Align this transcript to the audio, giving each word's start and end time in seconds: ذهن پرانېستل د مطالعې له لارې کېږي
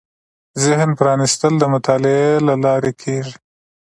ذهن 0.63 0.89
پرانېستل 0.99 1.53
د 1.59 1.63
مطالعې 1.73 2.29
له 2.47 2.53
لارې 2.63 2.91
کېږي 3.01 3.35